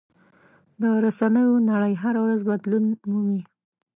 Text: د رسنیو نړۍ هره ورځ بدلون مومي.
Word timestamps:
د 0.81 0.83
رسنیو 1.05 1.63
نړۍ 1.71 1.93
هره 2.03 2.19
ورځ 2.25 2.41
بدلون 2.49 2.83
مومي. 3.09 3.41